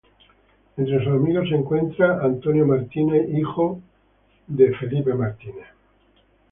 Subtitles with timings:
[0.77, 2.43] Entre sus amigos se encuentran Dwight
[2.91, 3.79] Conrad, hijo
[4.47, 5.03] de Hermes
[5.37, 5.67] Conrad.